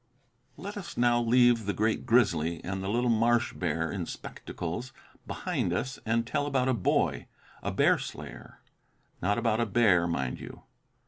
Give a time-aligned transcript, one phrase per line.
[0.57, 4.91] Let us now leave the great grizzly and the little marsh bear in spectacles
[5.27, 7.27] behind us and tell about a boy,
[7.61, 8.61] a bear slayer;
[9.21, 10.63] not about a bear, mind you.